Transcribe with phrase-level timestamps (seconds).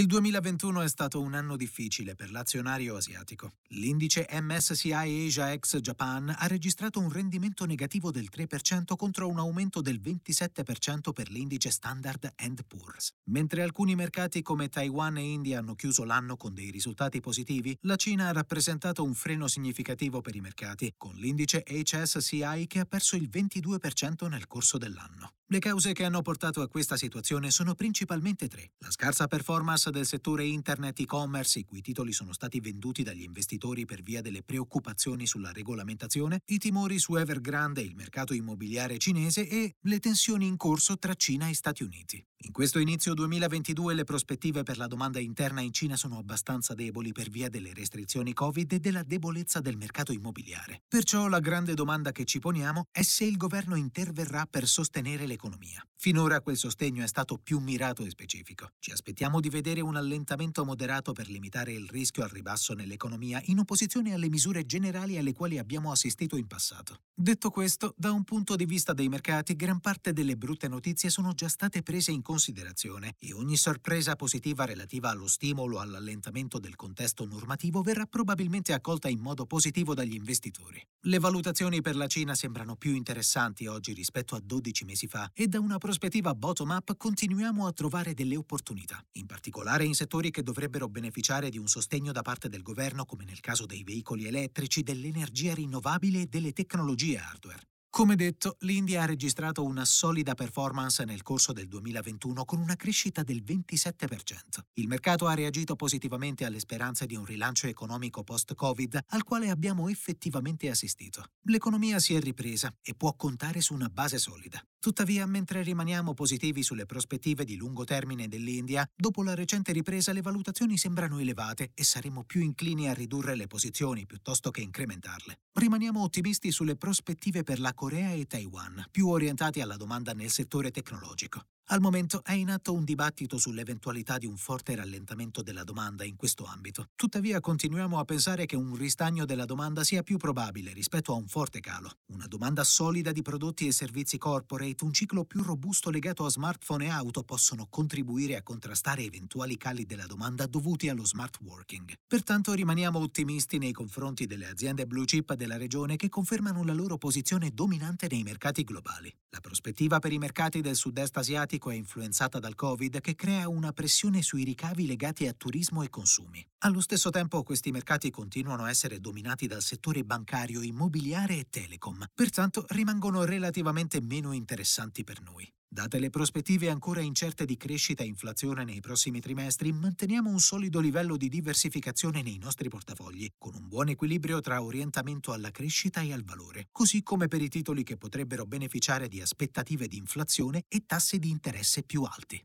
[0.00, 3.56] Il 2021 è stato un anno difficile per l'azionario asiatico.
[3.72, 9.82] L'indice MSCI Asia ex Japan ha registrato un rendimento negativo del 3% contro un aumento
[9.82, 12.32] del 27% per l'indice Standard
[12.66, 13.10] Poor's.
[13.24, 17.96] Mentre alcuni mercati come Taiwan e India hanno chiuso l'anno con dei risultati positivi, la
[17.96, 23.16] Cina ha rappresentato un freno significativo per i mercati, con l'indice HSCI che ha perso
[23.16, 25.34] il 22% nel corso dell'anno.
[25.52, 28.70] Le cause che hanno portato a questa situazione sono principalmente tre.
[28.78, 33.84] La scarsa performance del settore internet e-commerce, i cui titoli sono stati venduti dagli investitori
[33.84, 39.48] per via delle preoccupazioni sulla regolamentazione, i timori su Evergrande e il mercato immobiliare cinese
[39.48, 42.24] e le tensioni in corso tra Cina e Stati Uniti.
[42.42, 47.12] In questo inizio 2022 le prospettive per la domanda interna in Cina sono abbastanza deboli
[47.12, 50.80] per via delle restrizioni Covid e della debolezza del mercato immobiliare.
[50.88, 55.82] Perciò la grande domanda che ci poniamo è se il governo interverrà per sostenere l'economia.
[55.96, 58.70] Finora quel sostegno è stato più mirato e specifico.
[58.78, 63.58] Ci aspettiamo di vedere un allentamento moderato per limitare il rischio al ribasso nell'economia in
[63.58, 67.00] opposizione alle misure generali alle quali abbiamo assistito in passato.
[67.14, 71.32] Detto questo, da un punto di vista dei mercati, gran parte delle brutte notizie sono
[71.32, 77.26] già state prese in considerazione e ogni sorpresa positiva relativa allo stimolo all'allentamento del contesto
[77.26, 80.82] normativo verrà probabilmente accolta in modo positivo dagli investitori.
[81.02, 85.48] Le valutazioni per la Cina sembrano più interessanti oggi rispetto a 12 mesi fa e
[85.48, 90.88] da una prospettiva bottom-up continuiamo a trovare delle opportunità, in particolare in settori che dovrebbero
[90.88, 95.54] beneficiare di un sostegno da parte del governo come nel caso dei veicoli elettrici, dell'energia
[95.54, 97.68] rinnovabile e delle tecnologie hardware.
[97.90, 103.24] Come detto, l'India ha registrato una solida performance nel corso del 2021 con una crescita
[103.24, 104.60] del 27%.
[104.74, 109.88] Il mercato ha reagito positivamente alle speranze di un rilancio economico post-Covid al quale abbiamo
[109.88, 111.24] effettivamente assistito.
[111.46, 114.64] L'economia si è ripresa e può contare su una base solida.
[114.80, 120.22] Tuttavia, mentre rimaniamo positivi sulle prospettive di lungo termine dell'India, dopo la recente ripresa le
[120.22, 125.40] valutazioni sembrano elevate e saremo più inclini a ridurre le posizioni piuttosto che incrementarle.
[125.52, 130.70] Rimaniamo ottimisti sulle prospettive per la Corea e Taiwan, più orientati alla domanda nel settore
[130.70, 131.42] tecnologico.
[131.72, 136.16] Al momento è in atto un dibattito sull'eventualità di un forte rallentamento della domanda in
[136.16, 136.88] questo ambito.
[136.96, 141.28] Tuttavia continuiamo a pensare che un ristagno della domanda sia più probabile rispetto a un
[141.28, 141.92] forte calo.
[142.06, 146.86] Una domanda solida di prodotti e servizi corporate, un ciclo più robusto legato a smartphone
[146.86, 151.92] e auto possono contribuire a contrastare eventuali cali della domanda dovuti allo smart working.
[152.04, 156.98] Pertanto rimaniamo ottimisti nei confronti delle aziende blue chip della regione che confermano la loro
[156.98, 159.14] posizione dominante nei mercati globali.
[159.28, 163.48] La prospettiva per i mercati del sud-est asiatico economico è influenzata dal Covid che crea
[163.48, 166.44] una pressione sui ricavi legati a turismo e consumi.
[166.60, 172.06] Allo stesso tempo questi mercati continuano a essere dominati dal settore bancario, immobiliare e telecom,
[172.14, 175.46] pertanto rimangono relativamente meno interessanti per noi.
[175.72, 180.80] Date le prospettive ancora incerte di crescita e inflazione nei prossimi trimestri, manteniamo un solido
[180.80, 186.12] livello di diversificazione nei nostri portafogli, con un buon equilibrio tra orientamento alla crescita e
[186.12, 190.82] al valore, così come per i titoli che potrebbero beneficiare di aspettative di inflazione e
[190.86, 192.44] tassi di interesse più alti.